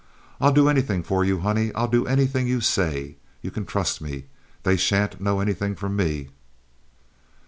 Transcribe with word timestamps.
I'll 0.39 0.51
do 0.51 0.67
anything 0.67 1.03
for 1.03 1.23
you, 1.23 1.41
honey! 1.41 1.71
I'll 1.75 1.87
do 1.87 2.07
anything 2.07 2.47
you 2.47 2.59
say. 2.59 3.17
You 3.43 3.51
can 3.51 3.67
trust 3.67 4.01
me. 4.01 4.25
They 4.63 4.75
sha'n't 4.75 5.21
know 5.21 5.39
anything 5.41 5.75
from 5.75 5.95
me." 5.95 6.29